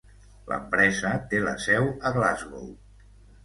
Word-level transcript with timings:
L'empresa 0.51 1.11
té 1.35 1.43
la 1.45 1.55
seu 1.67 1.93
a 2.11 2.15
Glasgow. 2.19 2.69